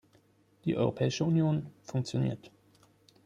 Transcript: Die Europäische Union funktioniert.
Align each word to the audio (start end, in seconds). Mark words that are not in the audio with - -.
Die 0.65 0.75
Europäische 0.77 1.23
Union 1.25 1.67
funktioniert. 1.83 2.49